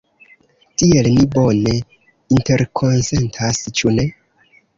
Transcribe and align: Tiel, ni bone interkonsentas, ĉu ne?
Tiel, 0.81 1.09
ni 1.17 1.25
bone 1.35 1.75
interkonsentas, 2.37 3.61
ĉu 3.77 3.95
ne? 4.01 4.09